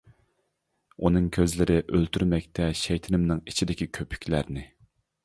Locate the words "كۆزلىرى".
1.35-1.75